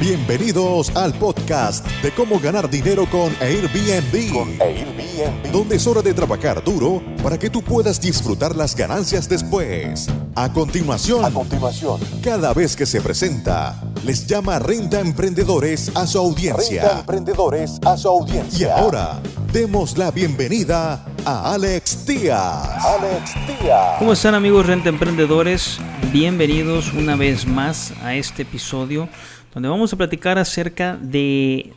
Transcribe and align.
Bienvenidos 0.00 0.96
al 0.96 1.12
podcast 1.12 1.86
de 2.02 2.10
cómo 2.12 2.40
ganar 2.40 2.70
dinero 2.70 3.04
con 3.10 3.36
Airbnb. 3.38 4.32
Con 4.32 4.48
Airbnb. 4.58 5.52
Donde 5.52 5.76
es 5.76 5.86
hora 5.86 6.00
de 6.00 6.14
trabajar 6.14 6.64
duro 6.64 7.02
para 7.22 7.38
que 7.38 7.50
tú 7.50 7.60
puedas 7.62 8.00
disfrutar 8.00 8.56
las 8.56 8.74
ganancias 8.74 9.28
después. 9.28 10.08
A 10.34 10.50
continuación, 10.50 11.22
A 11.22 11.30
continuación, 11.30 12.00
cada 12.22 12.54
vez 12.54 12.76
que 12.76 12.86
se 12.86 13.02
presenta, 13.02 13.78
les 14.02 14.26
llama 14.26 14.58
Renta 14.58 15.00
Emprendedores 15.00 15.90
a 15.94 16.06
su 16.06 16.18
renta 16.18 16.18
audiencia. 16.18 16.90
emprendedores 17.00 17.78
a 17.84 17.96
su 17.98 18.08
Y 18.08 18.10
audiencia. 18.10 18.76
ahora, 18.78 19.20
demos 19.52 19.98
la 19.98 20.10
bienvenida 20.10 21.04
a 21.26 21.52
Alex 21.52 22.06
Díaz. 22.06 22.84
Alex 22.86 23.34
Díaz. 23.46 23.98
¿Cómo 23.98 24.14
están 24.14 24.34
amigos 24.34 24.66
renta 24.66 24.88
emprendedores? 24.88 25.78
Bienvenidos 26.10 26.94
una 26.94 27.16
vez 27.16 27.46
más 27.46 27.92
a 28.02 28.14
este 28.14 28.42
episodio 28.42 29.06
donde 29.54 29.68
vamos 29.68 29.92
a 29.92 29.96
platicar 29.96 30.38
acerca 30.38 30.96
de 30.96 31.72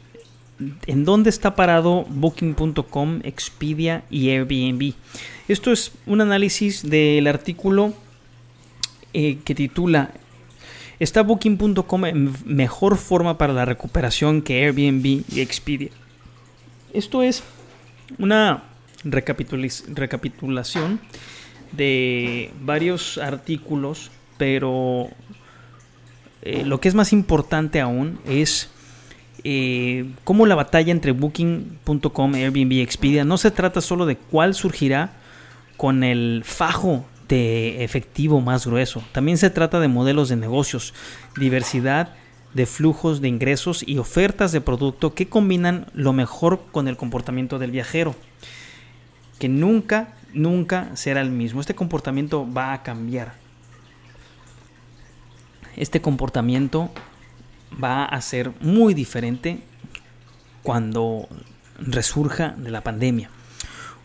en 0.86 1.06
dónde 1.06 1.30
está 1.30 1.56
parado 1.56 2.06
Booking.com, 2.10 3.22
Expedia 3.24 4.04
y 4.10 4.30
Airbnb. 4.30 4.94
Esto 5.48 5.72
es 5.72 5.92
un 6.06 6.22
análisis 6.22 6.88
del 6.88 7.28
artículo 7.28 7.94
eh, 9.14 9.40
que 9.44 9.56
titula 9.56 10.12
¿Está 11.00 11.24
Booking.com 11.24 12.06
en 12.06 12.34
mejor 12.46 12.98
forma 12.98 13.38
para 13.38 13.54
la 13.54 13.66
recuperación 13.66 14.42
que 14.42 14.64
Airbnb 14.64 15.24
y 15.28 15.42
Expedia? 15.42 15.90
Esto 16.94 17.24
es 17.24 17.44
una 18.20 18.64
recapitulación 19.04 21.02
de 21.72 22.52
varios 22.62 23.18
artículos, 23.18 24.12
pero 24.38 25.10
eh, 26.44 26.64
lo 26.66 26.80
que 26.80 26.90
es 26.90 26.96
más 26.96 27.14
importante 27.14 27.80
aún 27.80 28.20
es 28.26 28.70
eh, 29.44 30.12
cómo 30.24 30.46
la 30.46 30.56
batalla 30.56 30.92
entre 30.92 31.12
Booking.com, 31.12 32.34
Airbnb 32.34 32.82
Expedia 32.82 33.24
no 33.24 33.38
se 33.38 33.52
trata 33.52 33.82
solo 33.82 34.06
de 34.06 34.18
cuál 34.18 34.54
surgirá 34.54 35.12
con 35.78 36.04
el 36.04 36.44
fajo 36.46 37.06
de 37.28 37.84
efectivo 37.84 38.42
más 38.42 38.68
grueso. 38.68 39.04
También 39.12 39.38
se 39.38 39.50
trata 39.50 39.80
de 39.80 39.88
modelos 39.88 40.30
de 40.30 40.36
negocios, 40.36 40.94
diversidad 41.38 42.10
de 42.54 42.66
flujos 42.66 43.22
de 43.22 43.30
ingresos 43.30 43.84
y 43.88 43.98
ofertas 43.98 44.52
de 44.52 44.62
producto 44.62 45.14
que 45.14 45.28
combinan 45.28 45.88
lo 45.94 46.14
mejor 46.14 46.62
con 46.72 46.88
el 46.88 46.98
comportamiento 46.98 47.58
del 47.58 47.72
viajero 47.72 48.16
que 49.40 49.50
nunca, 49.50 50.14
nunca 50.34 50.96
será 50.96 51.22
el 51.22 51.32
mismo. 51.32 51.60
Este 51.60 51.76
comportamiento 51.76 52.48
va 52.52 52.74
a 52.74 52.84
cambiar. 52.84 53.43
Este 55.76 56.02
comportamiento 56.02 56.90
va 57.84 58.06
a 58.06 58.22
ser 58.22 58.52
muy 58.62 58.94
diferente 58.94 59.60
cuando 60.62 61.28
resurja 61.80 62.56
de 62.58 62.72
la 62.72 62.82
pandemia. 62.82 63.30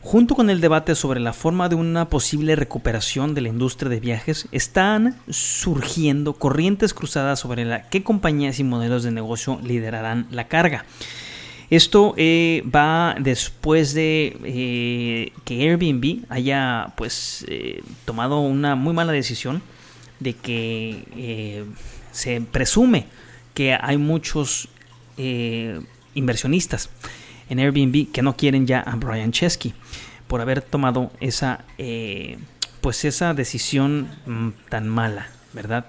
Junto 0.01 0.35
con 0.35 0.49
el 0.49 0.61
debate 0.61 0.95
sobre 0.95 1.21
la 1.21 1.33
forma 1.33 1.69
de 1.69 1.75
una 1.75 2.09
posible 2.09 2.55
recuperación 2.57 3.35
de 3.35 3.41
la 3.41 3.49
industria 3.49 3.91
de 3.91 4.01
viajes, 4.01 4.49
están 4.53 5.19
surgiendo 5.29 6.35
corrientes 6.35 6.95
cruzadas 6.95 7.41
sobre 7.41 7.65
la 7.65 7.89
qué 7.91 8.03
compañías 8.05 8.61
y 8.61 8.65
modelos 8.65 9.03
de 9.03 9.11
negocio 9.11 9.61
liderarán 9.63 10.29
la 10.31 10.47
carga. 10.47 10.85
Esto 11.69 12.15
eh, 12.17 12.63
va 12.75 13.17
después 13.19 13.93
de 13.93 14.39
eh, 14.45 15.33
que 15.45 15.69
Airbnb 15.69 16.25
haya 16.31 16.95
pues 16.97 17.45
eh, 17.49 17.83
tomado 18.07 18.41
una 18.41 18.77
muy 18.77 18.95
mala 18.95 19.13
decisión 19.13 19.61
de 20.21 20.35
que 20.35 21.05
eh, 21.17 21.65
se 22.13 22.41
presume 22.41 23.07
que 23.55 23.77
hay 23.81 23.97
muchos 23.97 24.69
eh, 25.17 25.81
inversionistas 26.15 26.91
en 27.49 27.59
Airbnb 27.59 28.11
que 28.13 28.23
no 28.23 28.37
quieren 28.37 28.67
ya 28.67 28.81
a 28.81 28.97
Brian 28.97 29.33
Chesky 29.33 29.75
por 30.27 30.41
haber 30.41 30.63
tomado 30.63 31.11
esa 31.21 31.65
eh, 31.79 32.39
pues 32.81 33.05
esa 33.05 33.35
decisión 33.35 34.09
mm, 34.27 34.49
tan 34.69 34.89
mala, 34.89 35.29
¿verdad? 35.53 35.87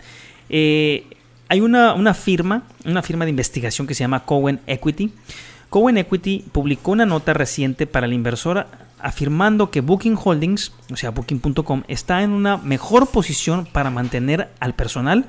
Hay 0.50 1.62
una, 1.62 1.94
una 1.94 2.14
firma, 2.14 2.64
una 2.86 3.02
firma 3.02 3.26
de 3.26 3.32
investigación 3.32 3.88
que 3.88 3.96
se 3.96 4.02
llama 4.02 4.26
Cowen 4.26 4.59
Equity. 4.68 5.12
Cowen 5.70 5.98
Equity 5.98 6.46
publicó 6.52 6.92
una 6.92 7.06
nota 7.06 7.34
reciente 7.34 7.88
para 7.88 8.08
la 8.08 8.14
inversora 8.14 8.89
afirmando 9.02 9.72
que 9.72 9.82
Booking 9.82 10.18
Holdings, 10.22 10.74
o 10.92 10.96
sea, 10.96 11.12
Booking.com, 11.12 11.84
está 11.88 12.22
en 12.24 12.32
una 12.32 12.58
mejor 12.58 13.08
posición 13.08 13.66
para 13.66 13.90
mantener 13.90 14.50
al 14.60 14.74
personal 14.74 15.26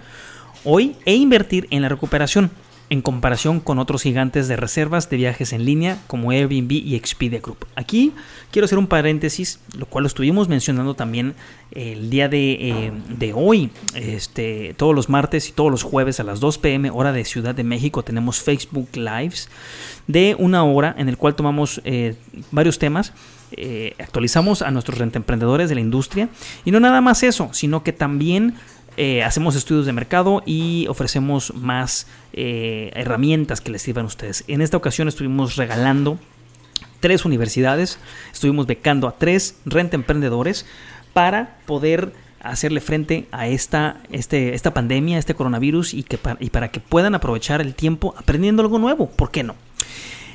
hoy 0.65 0.97
e 1.05 1.15
invertir 1.15 1.67
en 1.71 1.83
la 1.83 1.89
recuperación 1.89 2.51
en 2.91 3.03
comparación 3.03 3.61
con 3.61 3.79
otros 3.79 4.03
gigantes 4.03 4.49
de 4.49 4.57
reservas 4.57 5.09
de 5.09 5.17
viajes 5.17 5.53
en 5.53 5.65
línea 5.65 5.99
como 6.09 6.33
Airbnb 6.33 6.73
y 6.73 6.97
Expedia 6.97 7.39
Group. 7.41 7.67
Aquí 7.77 8.13
quiero 8.51 8.67
hacer 8.67 8.79
un 8.79 8.89
paréntesis, 8.89 9.61
lo 9.79 9.87
cual 9.87 10.03
lo 10.03 10.09
estuvimos 10.09 10.49
mencionando 10.49 10.95
también 10.95 11.35
el 11.71 12.11
día 12.11 12.29
de, 12.29 12.93
eh, 13.21 13.33
hoy, 13.33 13.71
este, 13.95 14.75
todos 14.77 14.93
los 14.93 15.09
martes 15.09 15.49
y 15.49 15.53
todos 15.53 15.71
los 15.71 15.85
jueves 15.85 16.19
a 16.19 16.25
las 16.25 16.41
2 16.41 16.59
pm 16.59 16.91
hora 16.91 17.13
de 17.13 17.25
Ciudad 17.25 17.55
de 17.55 17.63
México 17.63 18.03
tenemos 18.03 18.41
Facebook 18.41 18.89
Lives 18.95 19.49
de 20.09 20.35
una 20.37 20.65
hora 20.65 20.93
en 20.99 21.09
el 21.09 21.17
cual 21.17 21.37
tomamos 21.37 21.81
eh, 21.85 22.17
varios 22.51 22.79
temas. 22.79 23.13
eh, 23.53 23.95
actualizamos 23.99 24.63
a 24.63 24.71
nuestros 24.71 24.99
rentemprendedores 24.99 25.69
de 25.69 25.75
la 25.75 25.81
industria 25.81 26.29
y 26.65 26.71
no 26.71 26.79
nada 26.79 27.01
más 27.01 27.25
eso, 27.25 27.51
sino 27.53 27.83
que 27.83 27.93
también 27.93 28.55
eh, 29.03 29.23
hacemos 29.23 29.57
estudios 29.57 29.87
de 29.87 29.95
mercado 29.95 30.43
y 30.45 30.87
ofrecemos 30.89 31.55
más 31.55 32.07
eh, 32.35 32.91
herramientas 32.95 33.63
que 33.63 33.71
les 33.71 33.81
sirvan 33.81 34.05
a 34.05 34.09
ustedes. 34.09 34.45
En 34.47 34.61
esta 34.61 34.77
ocasión 34.77 35.09
estuvimos 35.09 35.57
regalando 35.57 36.19
tres 37.01 37.25
universidades, 37.25 37.99
estuvimos 38.31 38.67
becando 38.67 39.09
a 39.09 39.17
tres 39.17 39.57
renta 39.65 39.97
emprendedores 39.97 40.67
para 41.15 41.57
poder 41.65 42.13
hacerle 42.43 42.83
frente 42.83 43.27
a 43.33 43.49
esta, 43.49 44.03
este, 44.13 44.53
esta 44.53 44.75
pandemia, 44.75 45.17
este 45.17 45.35
coronavirus 45.35 45.95
y, 45.95 46.03
que, 46.03 46.19
y 46.39 46.51
para 46.51 46.71
que 46.71 46.81
puedan 46.81 47.15
aprovechar 47.15 47.63
el 47.63 47.75
tiempo 47.75 48.13
aprendiendo 48.19 48.61
algo 48.61 48.79
nuevo. 48.79 49.09
¿Por 49.09 49.31
qué 49.31 49.43
no? 49.43 49.55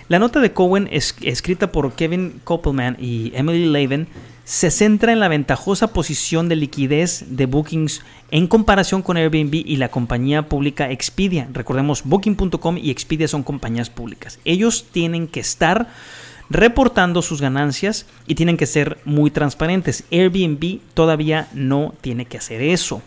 La 0.07 0.17
nota 0.17 0.39
de 0.39 0.53
Cowen, 0.53 0.89
es, 0.91 1.15
escrita 1.21 1.71
por 1.71 1.93
Kevin 1.93 2.41
Koppelman 2.43 2.97
y 2.99 3.31
Emily 3.35 3.67
Levin, 3.67 4.07
se 4.45 4.69
centra 4.69 5.11
en 5.11 5.19
la 5.19 5.27
ventajosa 5.27 5.87
posición 5.87 6.47
de 6.47 6.55
liquidez 6.55 7.25
de 7.29 7.47
Bookings 7.47 8.01
en 8.29 8.45
comparación 8.45 9.01
con 9.01 9.17
Airbnb 9.17 9.55
y 9.55 9.77
la 9.77 9.89
compañía 9.89 10.47
pública 10.47 10.91
Expedia. 10.91 11.49
Recordemos, 11.51 12.03
Booking.com 12.03 12.77
y 12.77 12.91
Expedia 12.91 13.27
son 13.27 13.41
compañías 13.41 13.89
públicas. 13.89 14.39
Ellos 14.45 14.85
tienen 14.91 15.27
que 15.27 15.39
estar 15.39 15.87
reportando 16.51 17.23
sus 17.23 17.41
ganancias 17.41 18.05
y 18.27 18.35
tienen 18.35 18.55
que 18.55 18.67
ser 18.67 18.99
muy 19.03 19.31
transparentes. 19.31 20.03
Airbnb 20.11 20.79
todavía 20.93 21.47
no 21.55 21.95
tiene 22.01 22.25
que 22.25 22.37
hacer 22.37 22.61
eso. 22.61 23.01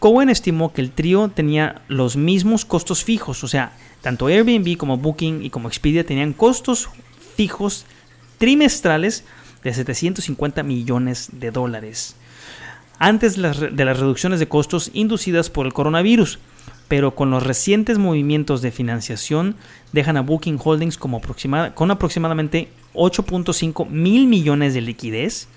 Cowen 0.00 0.28
estimó 0.28 0.72
que 0.72 0.80
el 0.80 0.90
trío 0.90 1.28
tenía 1.28 1.82
los 1.86 2.16
mismos 2.16 2.64
costos 2.64 3.04
fijos, 3.04 3.44
o 3.44 3.48
sea, 3.48 3.74
tanto 4.00 4.26
Airbnb 4.26 4.76
como 4.76 4.98
Booking 4.98 5.44
y 5.44 5.50
como 5.50 5.68
Expedia 5.68 6.04
tenían 6.04 6.32
costos 6.32 6.88
fijos 7.36 7.86
trimestrales 8.38 9.24
de 9.62 9.72
750 9.72 10.62
millones 10.62 11.28
de 11.32 11.50
dólares 11.50 12.16
antes 13.02 13.34
de 13.34 13.42
las, 13.42 13.58
reducciones 13.98 14.38
de 14.38 14.46
costos 14.46 14.92
inducidas 14.94 15.50
por 15.50 15.66
el 15.66 15.72
coronavirus, 15.72 16.38
pero 16.86 17.16
con 17.16 17.32
los 17.32 17.42
recientes 17.42 17.98
movimientos 17.98 18.62
de 18.62 18.70
financiación 18.70 19.56
dejan 19.90 20.16
a 20.16 20.20
Booking 20.20 20.60
Holdings 20.62 20.98
como 20.98 21.16
aproximada- 21.16 21.74
con 21.74 21.90
aproximadamente 21.90 22.68
8.5 22.94 23.88
mil 23.88 24.28
millones 24.28 24.74
de 24.74 24.82
liquidez 24.82 25.48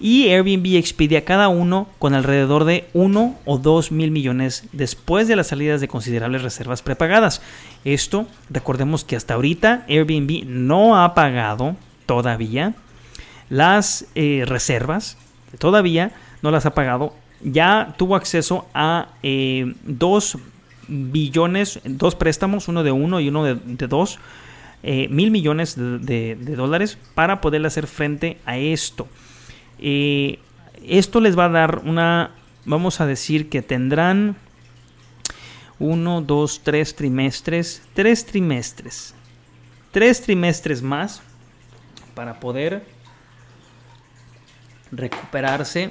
y 0.00 0.28
Airbnb 0.28 0.76
Expedia 0.76 1.26
cada 1.26 1.48
uno 1.48 1.88
con 1.98 2.14
alrededor 2.14 2.64
de 2.64 2.88
1 2.94 3.38
o 3.44 3.58
2 3.58 3.92
mil 3.92 4.10
millones 4.10 4.64
después 4.72 5.28
de 5.28 5.36
las 5.36 5.48
salidas 5.48 5.82
de 5.82 5.88
considerables 5.88 6.40
reservas 6.40 6.80
prepagadas. 6.80 7.42
Esto, 7.84 8.26
recordemos 8.48 9.04
que 9.04 9.16
hasta 9.16 9.34
ahorita 9.34 9.84
Airbnb 9.90 10.46
no 10.46 10.96
ha 11.02 11.12
pagado 11.12 11.76
todavía 12.06 12.74
las 13.48 14.06
eh, 14.14 14.44
reservas, 14.46 15.16
todavía 15.58 16.12
no 16.42 16.50
las 16.50 16.66
ha 16.66 16.74
pagado, 16.74 17.14
ya 17.42 17.94
tuvo 17.96 18.16
acceso 18.16 18.66
a 18.74 19.08
eh, 19.22 19.74
dos 19.84 20.38
billones, 20.88 21.80
dos 21.84 22.14
préstamos, 22.14 22.68
uno 22.68 22.82
de 22.82 22.92
uno 22.92 23.20
y 23.20 23.28
uno 23.28 23.44
de, 23.44 23.54
dos, 23.86 24.18
eh, 24.82 25.08
mil 25.08 25.30
millones 25.30 25.76
de, 25.76 26.36
dólares 26.56 26.98
para 27.14 27.40
poder 27.40 27.64
hacer 27.66 27.86
frente 27.86 28.38
a 28.44 28.58
esto. 28.58 29.06
Esto 29.78 31.20
les 31.20 31.38
va 31.38 31.46
a 31.46 31.50
dar 31.50 31.82
una, 31.84 32.30
vamos 32.64 33.00
a 33.00 33.06
decir 33.06 33.48
que 33.48 33.62
tendrán 33.62 34.36
uno, 35.78 36.22
dos, 36.22 36.60
tres 36.64 36.96
trimestres, 36.96 37.82
tres 37.94 38.26
trimestres, 38.26 39.14
tres 39.92 40.22
trimestres 40.22 40.82
más 40.82 41.22
para 42.14 42.40
poder 42.40 42.84
recuperarse 44.92 45.90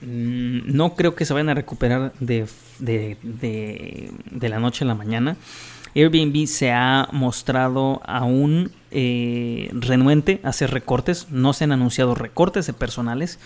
mm, 0.00 0.74
no 0.74 0.94
creo 0.94 1.14
que 1.14 1.24
se 1.24 1.32
vayan 1.32 1.50
a 1.50 1.54
recuperar 1.54 2.12
de, 2.20 2.46
de, 2.78 3.16
de, 3.22 4.48
la 4.48 4.58
noche 4.58 4.84
a 4.84 4.88
la 4.88 4.94
mañana. 4.94 5.36
Airbnb 5.94 6.46
se 6.46 6.72
ha 6.72 7.08
mostrado 7.12 8.02
aún 8.04 8.70
eh, 8.90 9.70
renuente 9.72 10.40
a 10.44 10.50
hacer 10.50 10.70
recortes. 10.70 11.28
No 11.30 11.54
se 11.54 11.64
han 11.64 11.72
anunciado 11.72 12.14
recortes 12.14 12.66
de 12.66 12.74
personales. 12.74 13.38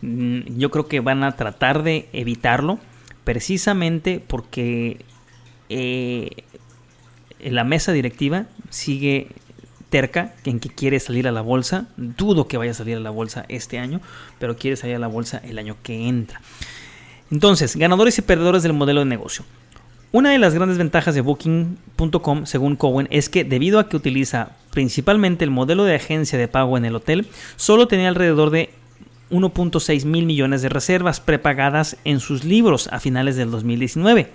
Mm, 0.00 0.56
yo 0.56 0.70
creo 0.70 0.88
que 0.88 1.00
van 1.00 1.22
a 1.22 1.32
tratar 1.32 1.82
de 1.82 2.08
evitarlo 2.12 2.78
precisamente 3.24 4.24
porque 4.26 5.04
eh, 5.68 6.44
la 7.40 7.64
mesa 7.64 7.92
directiva 7.92 8.46
sigue 8.70 9.28
terca 9.90 10.34
en 10.44 10.60
que 10.60 10.68
quiere 10.68 11.00
salir 11.00 11.28
a 11.28 11.32
la 11.32 11.40
bolsa. 11.40 11.86
Dudo 11.96 12.48
que 12.48 12.56
vaya 12.56 12.72
a 12.72 12.74
salir 12.74 12.96
a 12.96 13.00
la 13.00 13.10
bolsa 13.10 13.44
este 13.48 13.78
año, 13.78 14.00
pero 14.38 14.56
quiere 14.56 14.76
salir 14.76 14.96
a 14.96 14.98
la 14.98 15.06
bolsa 15.06 15.40
el 15.44 15.58
año 15.58 15.76
que 15.82 16.08
entra. 16.08 16.40
Entonces, 17.30 17.76
ganadores 17.76 18.18
y 18.18 18.22
perdedores 18.22 18.62
del 18.62 18.72
modelo 18.72 19.00
de 19.00 19.06
negocio. 19.06 19.44
Una 20.10 20.30
de 20.30 20.38
las 20.38 20.54
grandes 20.54 20.78
ventajas 20.78 21.14
de 21.14 21.20
Booking.com, 21.20 22.46
según 22.46 22.76
Cowen, 22.76 23.08
es 23.10 23.28
que 23.28 23.44
debido 23.44 23.78
a 23.78 23.90
que 23.90 23.96
utiliza 23.96 24.52
principalmente 24.70 25.44
el 25.44 25.50
modelo 25.50 25.84
de 25.84 25.96
agencia 25.96 26.38
de 26.38 26.48
pago 26.48 26.78
en 26.78 26.86
el 26.86 26.96
hotel, 26.96 27.26
solo 27.56 27.88
tenía 27.88 28.08
alrededor 28.08 28.48
de 28.48 28.70
1.6 29.30 30.06
mil 30.06 30.24
millones 30.24 30.62
de 30.62 30.70
reservas 30.70 31.20
prepagadas 31.20 31.98
en 32.04 32.20
sus 32.20 32.44
libros 32.44 32.88
a 32.90 33.00
finales 33.00 33.36
del 33.36 33.50
2019. 33.50 34.30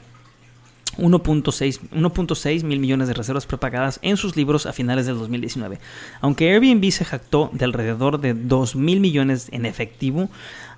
1.6 0.98 2.63
mil 2.63 2.80
millones 2.80 3.07
de 3.07 3.13
reservas 3.13 3.45
prepagadas 3.45 4.00
en 4.01 4.18
sus 4.18 4.36
libros 4.36 4.66
a 4.66 4.74
finales 4.74 5.06
del 5.06 5.18
2019. 5.18 5.80
Aunque 6.22 6.51
Airbnb 6.51 6.92
se 6.92 7.06
jactó 7.06 7.50
de 7.54 7.66
alrededor 7.66 8.19
de 8.19 8.34
2 8.34 8.75
mil 8.75 9.00
millones 9.00 9.50
en 9.51 9.66
efectivo 9.66 10.30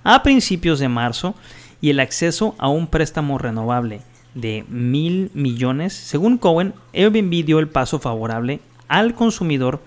a 0.04 0.22
principios 0.22 0.78
de 0.78 0.88
marzo 0.88 1.34
y 1.80 1.90
el 1.90 2.00
acceso 2.00 2.54
a 2.58 2.68
un 2.68 2.86
préstamo 2.86 3.38
renovable 3.38 4.00
de 4.34 4.64
mil 4.68 5.30
millones, 5.34 5.94
según 5.94 6.38
Cohen, 6.38 6.74
Airbnb 6.92 7.44
dio 7.44 7.58
el 7.58 7.68
paso 7.68 7.98
favorable 7.98 8.60
al 8.88 9.14
consumidor 9.14 9.80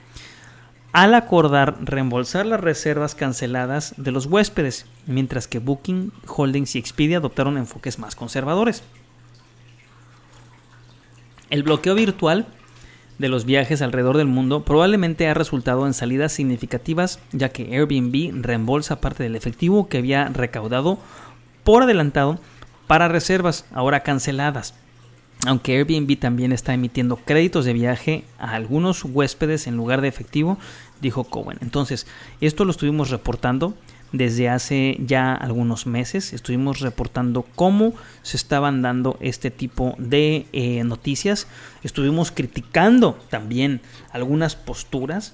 al 0.91 1.13
acordar 1.13 1.77
reembolsar 1.81 2.45
las 2.45 2.59
reservas 2.59 3.13
canceladas 3.13 3.93
de 3.97 4.11
los 4.11 4.25
huéspedes, 4.25 4.87
mientras 5.05 5.47
que 5.47 5.59
Booking, 5.59 6.11
Holdings 6.27 6.75
y 6.75 6.79
Expedia 6.79 7.17
adoptaron 7.17 7.57
enfoques 7.57 7.99
más 7.99 8.15
conservadores. 8.15 8.83
El 11.49 11.63
bloqueo 11.63 11.95
virtual 11.95 12.45
de 13.17 13.27
los 13.27 13.45
viajes 13.45 13.81
alrededor 13.81 14.17
del 14.17 14.27
mundo 14.27 14.63
probablemente 14.63 15.27
ha 15.27 15.33
resultado 15.33 15.85
en 15.87 15.93
salidas 15.93 16.31
significativas, 16.31 17.19
ya 17.31 17.49
que 17.49 17.75
Airbnb 17.75 18.43
reembolsa 18.43 19.01
parte 19.01 19.23
del 19.23 19.35
efectivo 19.35 19.89
que 19.89 19.97
había 19.97 20.25
recaudado 20.29 20.99
por 21.63 21.83
adelantado 21.83 22.39
para 22.87 23.07
reservas 23.07 23.65
ahora 23.73 24.01
canceladas. 24.01 24.73
Aunque 25.45 25.77
Airbnb 25.77 26.19
también 26.19 26.51
está 26.51 26.73
emitiendo 26.73 27.17
créditos 27.17 27.65
de 27.65 27.73
viaje 27.73 28.25
a 28.37 28.51
algunos 28.51 29.03
huéspedes 29.05 29.67
en 29.67 29.75
lugar 29.75 30.01
de 30.01 30.07
efectivo, 30.07 30.57
dijo 31.01 31.23
Cowen. 31.23 31.57
Entonces, 31.61 32.07
esto 32.41 32.65
lo 32.65 32.71
estuvimos 32.71 33.09
reportando 33.09 33.73
desde 34.11 34.49
hace 34.49 34.97
ya 34.99 35.33
algunos 35.33 35.85
meses. 35.85 36.33
Estuvimos 36.33 36.79
reportando 36.79 37.43
cómo 37.55 37.93
se 38.21 38.37
estaban 38.37 38.81
dando 38.81 39.17
este 39.21 39.51
tipo 39.51 39.95
de 39.97 40.47
eh, 40.51 40.83
noticias. 40.83 41.47
Estuvimos 41.83 42.31
criticando 42.31 43.13
también 43.29 43.81
algunas 44.11 44.55
posturas. 44.55 45.33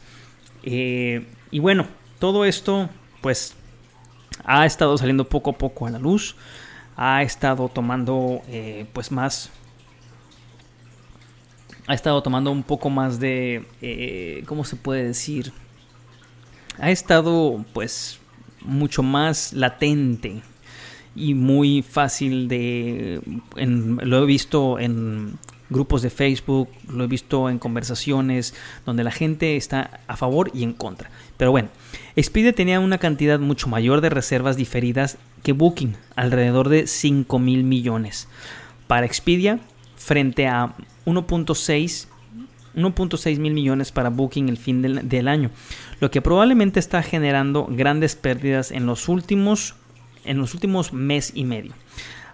Eh, 0.63 1.25
y 1.51 1.59
bueno, 1.59 1.87
todo 2.19 2.45
esto 2.45 2.89
pues 3.21 3.55
ha 4.43 4.65
estado 4.65 4.97
saliendo 4.97 5.27
poco 5.29 5.51
a 5.51 5.57
poco 5.57 5.87
a 5.87 5.89
la 5.89 5.99
luz 5.99 6.35
ha 6.97 7.23
estado 7.23 7.69
tomando 7.69 8.41
eh, 8.47 8.85
pues 8.93 9.11
más 9.11 9.49
ha 11.87 11.93
estado 11.93 12.21
tomando 12.21 12.51
un 12.51 12.63
poco 12.63 12.89
más 12.89 13.19
de 13.19 14.43
cómo 14.47 14.63
se 14.63 14.75
puede 14.75 15.03
decir 15.03 15.53
ha 16.79 16.91
estado 16.91 17.63
pues 17.73 18.19
mucho 18.65 19.03
más 19.03 19.53
latente 19.53 20.41
y 21.15 21.33
muy 21.33 21.81
fácil 21.81 22.47
de 22.47 23.21
lo 23.55 24.23
he 24.23 24.25
visto 24.25 24.79
en 24.79 25.37
grupos 25.69 26.01
de 26.01 26.09
Facebook, 26.09 26.69
lo 26.89 27.03
he 27.03 27.07
visto 27.07 27.49
en 27.49 27.57
conversaciones 27.57 28.53
donde 28.85 29.03
la 29.03 29.11
gente 29.11 29.55
está 29.55 30.01
a 30.07 30.15
favor 30.15 30.51
y 30.53 30.63
en 30.63 30.73
contra. 30.73 31.09
Pero 31.37 31.51
bueno, 31.51 31.69
Expedia 32.15 32.53
tenía 32.53 32.79
una 32.79 32.97
cantidad 32.97 33.39
mucho 33.39 33.67
mayor 33.67 34.01
de 34.01 34.09
reservas 34.09 34.57
diferidas 34.57 35.17
que 35.43 35.53
Booking, 35.53 35.95
alrededor 36.15 36.69
de 36.69 36.87
5 36.87 37.39
mil 37.39 37.63
millones. 37.63 38.27
Para 38.87 39.05
Expedia, 39.05 39.59
frente 39.95 40.47
a 40.47 40.75
1.6 41.05 42.07
1.6 42.75 43.39
mil 43.39 43.53
millones 43.53 43.91
para 43.91 44.09
Booking 44.09 44.49
el 44.49 44.57
fin 44.57 44.81
del, 44.81 45.27
año, 45.27 45.51
lo 45.99 46.11
que 46.11 46.21
probablemente 46.21 46.79
está 46.79 47.01
generando 47.01 47.67
grandes 47.69 48.15
pérdidas 48.15 48.71
en 48.71 48.85
los 48.85 49.07
últimos 49.09 49.75
en 50.23 50.39
los 50.39 50.53
últimos 50.55 50.91
mes 50.91 51.31
y 51.35 51.43
medio. 51.43 51.73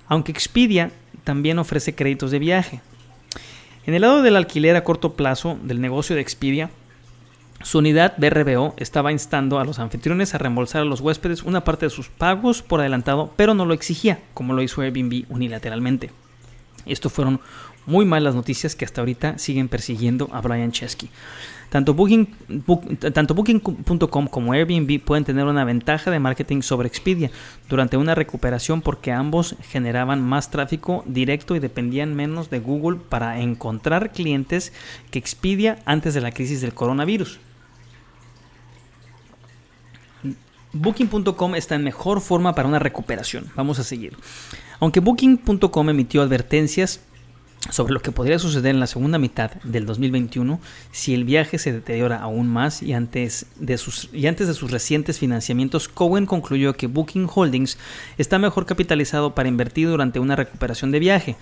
Aunque 0.07 0.31
Expedia 0.31 0.91
también 1.25 1.59
ofrece 1.59 1.93
créditos 1.93 2.31
de 2.31 2.39
viaje, 2.39 2.81
en 3.85 3.93
el 3.95 4.01
lado 4.01 4.21
del 4.21 4.35
alquiler 4.35 4.75
a 4.75 4.83
corto 4.83 5.13
plazo 5.13 5.57
del 5.63 5.81
negocio 5.81 6.15
de 6.15 6.21
Expedia, 6.21 6.69
su 7.63 7.79
unidad 7.79 8.13
BRBO 8.17 8.73
estaba 8.77 9.11
instando 9.11 9.59
a 9.59 9.65
los 9.65 9.79
anfitriones 9.79 10.33
a 10.33 10.37
reembolsar 10.37 10.81
a 10.81 10.85
los 10.85 11.01
huéspedes 11.01 11.43
una 11.43 11.63
parte 11.63 11.85
de 11.85 11.89
sus 11.91 12.09
pagos 12.09 12.61
por 12.61 12.79
adelantado, 12.79 13.33
pero 13.35 13.53
no 13.53 13.65
lo 13.65 13.73
exigía, 13.73 14.19
como 14.33 14.53
lo 14.53 14.61
hizo 14.61 14.81
Airbnb 14.81 15.25
unilateralmente. 15.29 16.11
Esto 16.85 17.09
fueron 17.09 17.39
muy 17.85 18.05
malas 18.05 18.35
noticias 18.35 18.75
que 18.75 18.85
hasta 18.85 19.01
ahorita 19.01 19.37
siguen 19.37 19.67
persiguiendo 19.67 20.29
a 20.31 20.41
Brian 20.41 20.71
Chesky. 20.71 21.09
Tanto 21.71 21.93
Booking.com 21.93 24.27
como 24.27 24.51
Airbnb 24.51 24.99
pueden 24.99 25.23
tener 25.23 25.45
una 25.45 25.63
ventaja 25.63 26.11
de 26.11 26.19
marketing 26.19 26.63
sobre 26.63 26.89
Expedia 26.89 27.31
durante 27.69 27.95
una 27.95 28.13
recuperación 28.13 28.81
porque 28.81 29.13
ambos 29.13 29.55
generaban 29.69 30.21
más 30.21 30.51
tráfico 30.51 31.05
directo 31.07 31.55
y 31.55 31.59
dependían 31.59 32.13
menos 32.13 32.49
de 32.49 32.59
Google 32.59 32.99
para 33.07 33.39
encontrar 33.39 34.11
clientes 34.11 34.73
que 35.11 35.19
Expedia 35.19 35.79
antes 35.85 36.13
de 36.13 36.19
la 36.19 36.33
crisis 36.33 36.59
del 36.59 36.73
coronavirus. 36.73 37.39
Booking.com 40.73 41.55
está 41.55 41.75
en 41.75 41.85
mejor 41.85 42.19
forma 42.19 42.53
para 42.53 42.67
una 42.67 42.79
recuperación. 42.79 43.49
Vamos 43.55 43.79
a 43.79 43.85
seguir. 43.85 44.17
Aunque 44.81 44.99
Booking.com 44.99 45.89
emitió 45.89 46.21
advertencias 46.21 46.99
sobre 47.69 47.93
lo 47.93 48.01
que 48.01 48.11
podría 48.11 48.39
suceder 48.39 48.73
en 48.73 48.79
la 48.79 48.87
segunda 48.87 49.19
mitad 49.19 49.51
del 49.63 49.85
2021 49.85 50.59
si 50.91 51.13
el 51.13 51.23
viaje 51.23 51.57
se 51.57 51.71
deteriora 51.71 52.17
aún 52.17 52.47
más 52.47 52.81
y 52.81 52.93
antes 52.93 53.45
de 53.57 53.77
sus, 53.77 54.09
y 54.11 54.27
antes 54.27 54.47
de 54.47 54.53
sus 54.53 54.71
recientes 54.71 55.19
financiamientos, 55.19 55.87
Cowen 55.87 56.25
concluyó 56.25 56.73
que 56.73 56.87
Booking 56.87 57.29
Holdings 57.33 57.77
está 58.17 58.39
mejor 58.39 58.65
capitalizado 58.65 59.35
para 59.35 59.49
invertir 59.49 59.87
durante 59.87 60.19
una 60.19 60.35
recuperación 60.35 60.91
de 60.91 60.99
viaje. 60.99 61.35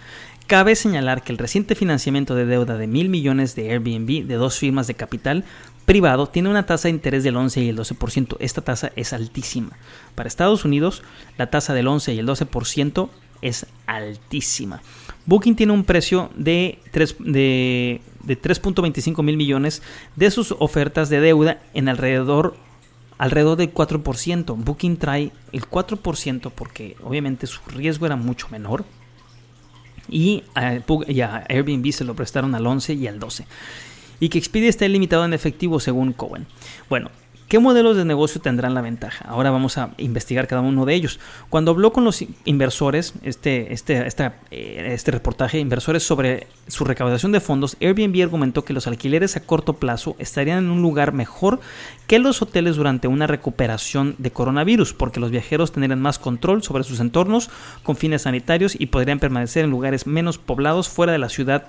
Cabe 0.48 0.76
señalar 0.76 1.24
que 1.24 1.32
el 1.32 1.38
reciente 1.38 1.76
financiamiento 1.76 2.36
de 2.36 2.46
deuda 2.46 2.78
de 2.78 2.88
mil 2.88 3.08
millones 3.08 3.56
de 3.56 3.72
Airbnb 3.72 4.26
de 4.26 4.36
dos 4.36 4.58
firmas 4.58 4.88
de 4.88 4.96
capital 4.96 5.46
privado 5.86 6.28
tiene 6.28 6.50
una 6.50 6.66
tasa 6.66 6.88
de 6.88 6.96
interés 6.96 7.24
del 7.24 7.38
11 7.38 7.62
y 7.62 7.70
el 7.70 7.78
12%. 7.78 8.38
Esta 8.40 8.62
tasa 8.62 8.92
es 8.96 9.14
altísima. 9.14 9.72
Para 10.16 10.28
Estados 10.28 10.66
Unidos, 10.66 11.04
la 11.38 11.50
tasa 11.50 11.74
del 11.74 11.88
11 11.88 12.14
y 12.14 12.20
el 12.20 12.28
12% 12.28 13.10
es 13.42 13.66
altísima. 13.88 14.82
Booking 15.30 15.56
tiene 15.56 15.72
un 15.74 15.84
precio 15.84 16.32
de 16.36 16.80
3.25 16.92 19.22
mil 19.22 19.38
millones 19.38 19.84
de 20.16 20.32
sus 20.32 20.56
ofertas 20.58 21.10
de 21.10 21.20
deuda 21.20 21.62
en 21.76 21.88
alrededor 21.88 22.56
alrededor 23.20 23.58
del 23.58 23.72
4%. 23.72 24.56
Booking 24.58 24.98
trae 24.98 25.32
el 25.52 25.70
4% 25.70 26.52
porque 26.56 26.98
obviamente 27.04 27.46
su 27.46 27.60
riesgo 27.68 28.08
era 28.08 28.16
mucho 28.16 28.48
menor. 28.50 28.86
Y 30.10 30.46
a, 30.56 30.80
y 31.08 31.22
a, 31.22 31.46
Airbnb 31.48 31.92
se 31.92 32.06
lo 32.06 32.16
prestaron 32.16 32.56
al 32.56 32.66
11 32.66 32.96
y 32.96 33.06
al 33.06 33.20
12. 33.20 33.46
Y 34.20 34.30
que 34.30 34.40
Expedia 34.40 34.70
está 34.70 34.88
limitado 34.88 35.26
en 35.26 35.34
efectivo 35.34 35.80
según 35.80 36.14
Cohen. 36.14 36.48
Bueno, 36.90 37.12
¿Qué 37.50 37.58
modelos 37.58 37.98
de 37.98 38.06
negocio 38.06 38.40
tendrán 38.40 38.76
la 38.76 38.82
ventaja? 38.82 39.26
Ahora 39.28 39.50
vamos 39.50 39.80
a 39.80 39.90
investigar 39.98 40.46
cada 40.46 40.62
uno 40.62 40.86
de 40.86 40.94
ellos. 40.94 41.20
Cuando 41.50 41.72
habló 41.72 41.92
con 41.92 42.04
los 42.04 42.24
inversores, 42.46 43.16
este, 43.24 43.74
este, 43.74 44.06
eh, 44.52 44.90
este 44.94 45.10
reportaje, 45.10 45.58
inversores 45.58 46.04
sobre 46.04 46.46
su 46.68 46.86
recaudación 46.86 47.32
de 47.32 47.40
fondos, 47.40 47.76
Airbnb 47.82 48.22
argumentó 48.22 48.66
que 48.66 48.74
los 48.74 48.86
alquileres 48.86 49.36
a 49.36 49.40
corto 49.40 49.74
plazo 49.74 50.16
estarían 50.20 50.60
en 50.60 50.70
un 50.70 50.84
lugar 50.84 51.12
mejor 51.12 51.60
que 52.06 52.20
los 52.20 52.40
hoteles 52.44 52.76
durante 52.76 53.08
una 53.08 53.26
recuperación 53.26 54.14
de 54.20 54.30
coronavirus, 54.30 54.94
porque 54.94 55.20
los 55.20 55.32
viajeros 55.32 55.72
tendrían 55.72 56.00
más 56.00 56.20
control 56.20 56.62
sobre 56.62 56.84
sus 56.84 57.00
entornos 57.00 57.50
con 57.82 57.96
fines 57.96 58.22
sanitarios 58.22 58.80
y 58.80 58.86
podrían 58.86 59.18
permanecer 59.18 59.66
en 59.66 59.72
lugares 59.72 60.06
menos 60.06 60.38
poblados 60.38 60.88
fuera 60.88 61.14
de 61.14 61.18
la 61.18 61.30
ciudad. 61.30 61.66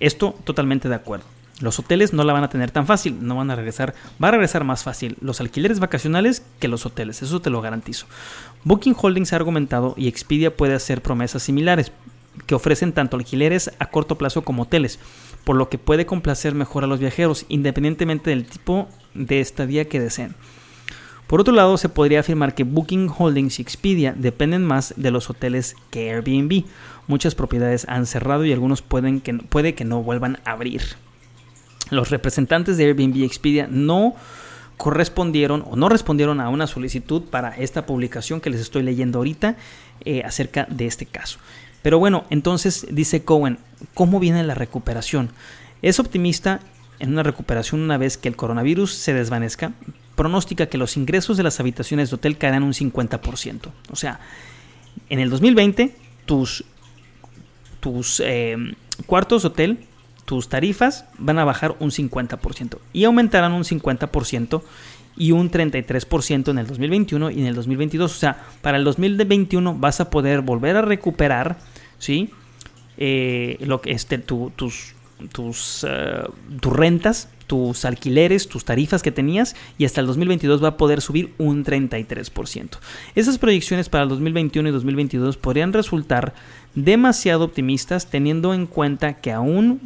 Esto 0.00 0.34
totalmente 0.44 0.88
de 0.88 0.94
acuerdo. 0.94 1.26
Los 1.60 1.78
hoteles 1.78 2.12
no 2.12 2.22
la 2.22 2.34
van 2.34 2.44
a 2.44 2.50
tener 2.50 2.70
tan 2.70 2.86
fácil, 2.86 3.16
no 3.26 3.36
van 3.36 3.50
a 3.50 3.56
regresar, 3.56 3.94
va 4.22 4.28
a 4.28 4.32
regresar 4.32 4.64
más 4.64 4.84
fácil 4.84 5.16
los 5.20 5.40
alquileres 5.40 5.80
vacacionales 5.80 6.44
que 6.60 6.68
los 6.68 6.84
hoteles, 6.84 7.22
eso 7.22 7.40
te 7.40 7.48
lo 7.48 7.62
garantizo. 7.62 8.06
Booking 8.64 8.94
Holdings 9.00 9.32
ha 9.32 9.36
argumentado 9.36 9.94
y 9.96 10.08
Expedia 10.08 10.54
puede 10.54 10.74
hacer 10.74 11.00
promesas 11.00 11.42
similares, 11.42 11.92
que 12.46 12.54
ofrecen 12.54 12.92
tanto 12.92 13.16
alquileres 13.16 13.70
a 13.78 13.86
corto 13.86 14.18
plazo 14.18 14.42
como 14.42 14.64
hoteles, 14.64 14.98
por 15.44 15.56
lo 15.56 15.70
que 15.70 15.78
puede 15.78 16.04
complacer 16.04 16.54
mejor 16.54 16.84
a 16.84 16.86
los 16.86 17.00
viajeros, 17.00 17.46
independientemente 17.48 18.30
del 18.30 18.46
tipo 18.46 18.88
de 19.14 19.40
estadía 19.40 19.88
que 19.88 20.00
deseen. 20.00 20.34
Por 21.26 21.40
otro 21.40 21.54
lado, 21.54 21.76
se 21.76 21.88
podría 21.88 22.20
afirmar 22.20 22.54
que 22.54 22.62
Booking 22.64 23.10
Holdings 23.16 23.58
y 23.58 23.62
Expedia 23.62 24.14
dependen 24.16 24.64
más 24.64 24.94
de 24.96 25.10
los 25.10 25.28
hoteles 25.28 25.74
que 25.90 26.12
Airbnb. 26.12 26.64
Muchas 27.08 27.34
propiedades 27.34 27.86
han 27.88 28.06
cerrado 28.06 28.44
y 28.44 28.52
algunos 28.52 28.82
pueden 28.82 29.20
que, 29.20 29.34
puede 29.34 29.74
que 29.74 29.84
no 29.84 30.02
vuelvan 30.02 30.38
a 30.44 30.52
abrir. 30.52 30.82
Los 31.90 32.10
representantes 32.10 32.76
de 32.76 32.84
Airbnb 32.84 33.22
Expedia 33.24 33.68
no 33.70 34.14
correspondieron 34.76 35.64
o 35.68 35.76
no 35.76 35.88
respondieron 35.88 36.40
a 36.40 36.48
una 36.48 36.66
solicitud 36.66 37.22
para 37.22 37.56
esta 37.56 37.86
publicación 37.86 38.40
que 38.40 38.50
les 38.50 38.60
estoy 38.60 38.82
leyendo 38.82 39.18
ahorita 39.18 39.56
eh, 40.04 40.22
acerca 40.24 40.66
de 40.68 40.86
este 40.86 41.06
caso. 41.06 41.38
Pero 41.82 41.98
bueno, 41.98 42.24
entonces 42.30 42.86
dice 42.90 43.24
Cohen, 43.24 43.58
¿cómo 43.94 44.20
viene 44.20 44.42
la 44.42 44.54
recuperación? 44.54 45.30
Es 45.82 46.00
optimista 46.00 46.60
en 46.98 47.12
una 47.12 47.22
recuperación 47.22 47.80
una 47.80 47.98
vez 47.98 48.16
que 48.16 48.28
el 48.28 48.36
coronavirus 48.36 48.92
se 48.92 49.14
desvanezca, 49.14 49.72
pronostica 50.14 50.66
que 50.66 50.78
los 50.78 50.96
ingresos 50.96 51.36
de 51.36 51.42
las 51.42 51.60
habitaciones 51.60 52.10
de 52.10 52.16
hotel 52.16 52.38
caerán 52.38 52.62
un 52.62 52.72
50%. 52.72 53.70
O 53.90 53.96
sea, 53.96 54.20
en 55.08 55.20
el 55.20 55.30
2020 55.30 55.94
tus, 56.24 56.64
tus 57.80 58.20
eh, 58.24 58.56
cuartos 59.06 59.42
de 59.42 59.48
hotel, 59.48 59.78
tus 60.26 60.48
tarifas 60.50 61.06
van 61.18 61.38
a 61.38 61.44
bajar 61.44 61.76
un 61.80 61.90
50% 61.90 62.78
y 62.92 63.04
aumentarán 63.04 63.52
un 63.52 63.64
50% 63.64 64.62
y 65.16 65.32
un 65.32 65.50
33% 65.50 66.50
en 66.50 66.58
el 66.58 66.66
2021 66.66 67.30
y 67.30 67.40
en 67.40 67.46
el 67.46 67.54
2022. 67.54 68.14
O 68.14 68.18
sea, 68.18 68.44
para 68.60 68.76
el 68.76 68.84
2021 68.84 69.74
vas 69.74 70.00
a 70.00 70.10
poder 70.10 70.42
volver 70.42 70.76
a 70.76 70.82
recuperar, 70.82 71.58
¿sí? 71.98 72.30
Eh, 72.98 73.56
lo 73.60 73.80
que 73.80 73.92
este, 73.92 74.18
tus, 74.18 74.52
tus, 75.32 75.86
eh, 75.88 76.24
tus 76.60 76.72
rentas, 76.72 77.28
tus 77.46 77.84
alquileres, 77.84 78.48
tus 78.48 78.64
tarifas 78.64 79.02
que 79.02 79.12
tenías 79.12 79.54
y 79.78 79.84
hasta 79.84 80.00
el 80.00 80.06
2022 80.08 80.62
va 80.62 80.68
a 80.68 80.76
poder 80.76 81.00
subir 81.00 81.32
un 81.38 81.64
33%. 81.64 82.78
Esas 83.14 83.38
proyecciones 83.38 83.88
para 83.88 84.02
el 84.02 84.08
2021 84.10 84.68
y 84.68 84.72
2022 84.72 85.36
podrían 85.36 85.72
resultar 85.72 86.34
demasiado 86.74 87.44
optimistas 87.44 88.10
teniendo 88.10 88.52
en 88.52 88.66
cuenta 88.66 89.14
que 89.14 89.32
aún 89.32 89.80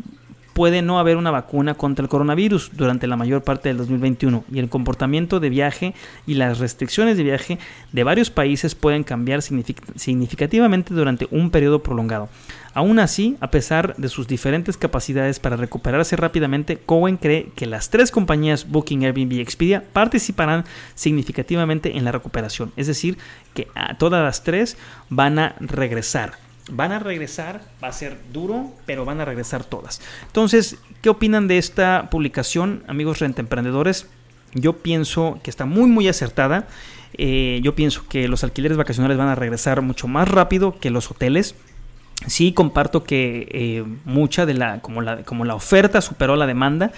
puede 0.53 0.83
no 0.83 0.99
haber 0.99 1.17
una 1.17 1.31
vacuna 1.31 1.75
contra 1.75 2.03
el 2.03 2.09
coronavirus 2.09 2.73
durante 2.75 3.07
la 3.07 3.17
mayor 3.17 3.43
parte 3.43 3.69
del 3.69 3.79
2021 3.79 4.45
y 4.53 4.59
el 4.59 4.69
comportamiento 4.69 5.41
de 5.41 5.51
viaje 5.51 5.95
y 6.27 6.35
las 6.35 6.59
restricciones 6.59 7.17
de 7.17 7.23
viaje 7.23 7.59
de 7.93 8.05
varios 8.05 8.31
países 8.31 8.75
pueden 8.75 9.05
cambiar 9.05 9.43
significativamente 9.43 10.95
durante 10.95 11.29
un 11.31 11.51
periodo 11.51 11.83
prolongado. 11.83 12.29
Aún 12.73 13.01
así, 13.01 13.37
a 13.41 13.51
pesar 13.51 13.97
de 13.97 14.09
sus 14.09 14.29
diferentes 14.29 14.77
capacidades 14.77 15.41
para 15.41 15.57
recuperarse 15.57 16.15
rápidamente, 16.17 16.79
Cohen 16.79 17.17
cree 17.17 17.51
que 17.57 17.67
las 17.67 17.91
tres 17.91 18.11
compañías 18.13 18.69
Booking, 18.69 19.05
Airbnb 19.05 19.33
y 19.33 19.41
Expedia 19.41 19.85
participarán 19.93 20.65
significativamente 20.95 21.97
en 21.97 22.05
la 22.05 22.13
recuperación, 22.13 22.73
es 22.77 22.87
decir, 22.87 23.19
que 23.55 23.67
a 23.75 23.99
todas 23.99 24.23
las 24.23 24.45
tres 24.45 24.77
van 25.09 25.39
a 25.39 25.57
regresar 25.59 26.50
van 26.71 26.93
a 26.93 26.99
regresar, 26.99 27.61
va 27.83 27.89
a 27.89 27.93
ser 27.93 28.19
duro, 28.33 28.73
pero 28.87 29.05
van 29.05 29.21
a 29.21 29.25
regresar 29.25 29.65
todas. 29.65 30.01
Entonces, 30.27 30.79
¿qué 31.03 31.11
opinan 31.11 31.49
de 31.49 31.59
esta 31.59 32.09
publicación, 32.11 32.85
amigos 32.87 33.19
renta 33.19 33.41
emprendedores? 33.41 34.07
Yo 34.55 34.79
pienso 34.79 35.39
que 35.43 35.51
está 35.51 35.65
muy, 35.65 35.89
muy 35.89 36.09
acertada. 36.09 36.67
Eh, 37.15 37.61
yo 37.63 37.75
pienso 37.75 38.07
que 38.09 38.29
los 38.29 38.45
alquileres 38.45 38.77
vacacionales 38.77 39.19
van 39.19 39.29
a 39.29 39.35
regresar 39.35 39.83
mucho 39.83 40.09
más 40.09 40.29
rápido 40.29 40.79
que 40.79 40.91
los 40.91 41.11
hoteles. 41.11 41.55
Sí, 42.27 42.53
comparto 42.53 43.05
que 43.05 43.49
eh, 43.51 43.85
mucha 44.05 44.47
de 44.47 44.55
la 44.55 44.81
como, 44.81 45.01
la, 45.01 45.23
como 45.23 45.45
la 45.45 45.55
oferta 45.55 46.01
superó 46.01 46.37
la 46.37 46.47
demanda, 46.47 46.93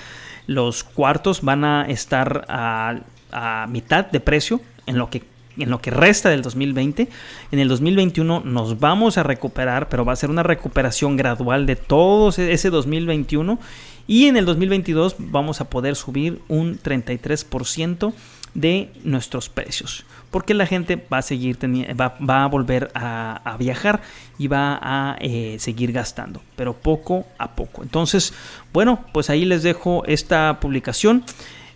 los 0.46 0.82
cuartos 0.82 1.42
van 1.42 1.64
a 1.64 1.86
estar 1.88 2.44
a, 2.48 3.00
a 3.30 3.66
mitad 3.68 4.06
de 4.06 4.20
precio 4.20 4.60
en 4.86 4.98
lo 4.98 5.10
que 5.10 5.22
en 5.56 5.70
lo 5.70 5.80
que 5.80 5.90
resta 5.90 6.30
del 6.30 6.42
2020. 6.42 7.08
En 7.50 7.58
el 7.58 7.68
2021 7.68 8.40
nos 8.44 8.80
vamos 8.80 9.18
a 9.18 9.22
recuperar, 9.22 9.88
pero 9.88 10.04
va 10.04 10.12
a 10.12 10.16
ser 10.16 10.30
una 10.30 10.42
recuperación 10.42 11.16
gradual 11.16 11.66
de 11.66 11.76
todo 11.76 12.28
ese 12.30 12.70
2021. 12.70 13.58
Y 14.06 14.26
en 14.26 14.36
el 14.36 14.44
2022 14.44 15.16
vamos 15.18 15.60
a 15.60 15.70
poder 15.70 15.96
subir 15.96 16.40
un 16.48 16.78
33% 16.78 18.12
de 18.54 18.90
nuestros 19.04 19.48
precios. 19.48 20.04
Porque 20.30 20.54
la 20.54 20.66
gente 20.66 20.96
va 21.12 21.18
a 21.18 21.22
seguir 21.22 21.58
va, 21.98 22.16
va 22.18 22.44
a 22.44 22.48
volver 22.48 22.90
a, 22.94 23.56
viajar 23.58 24.00
y 24.38 24.48
va 24.48 24.78
a 24.82 25.16
eh, 25.20 25.56
seguir 25.58 25.92
gastando, 25.92 26.42
pero 26.56 26.72
poco 26.72 27.26
a 27.38 27.54
poco. 27.54 27.82
Entonces, 27.82 28.32
bueno, 28.72 29.04
pues 29.12 29.28
ahí 29.28 29.44
les 29.44 29.62
dejo 29.62 30.04
esta 30.06 30.58
publicación. 30.58 31.24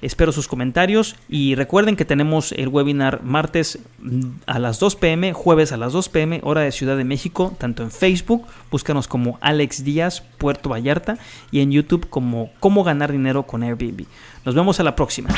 Espero 0.07 0.31
sus 0.31 0.47
comentarios 0.47 1.17
y 1.29 1.57
recuerden 1.57 1.97
que 1.97 2.05
tenemos 2.05 2.53
el 2.53 2.69
webinar 2.69 3.25
martes 3.25 3.81
mm, 3.99 4.21
a 4.47 4.61
las 4.61 4.79
2 4.79 4.95
pm, 4.95 5.33
jueves 5.33 5.73
a 5.73 5.77
las 5.77 5.93
2 5.93 6.09
pm, 6.11 6.41
hora 6.45 6.61
de 6.61 6.71
Ciudad 6.71 6.97
de 6.97 7.03
México, 7.03 7.57
tanto 7.59 7.83
en 7.83 7.91
Facebook, 7.91 8.47
búscanos 8.71 9.09
como 9.09 9.37
Alex 9.41 9.83
Díaz, 9.83 10.23
Puerto 10.39 10.69
Vallarta, 10.69 11.19
y 11.51 11.59
en 11.59 11.73
YouTube 11.73 12.09
como 12.09 12.53
Cómo 12.61 12.85
ganar 12.85 13.11
dinero 13.11 13.49
con 13.49 13.65
Airbnb. 13.65 14.05
Nos 14.45 14.55
vemos 14.55 14.79
a 14.79 14.85
la 14.85 14.95
próxima. 14.95 15.29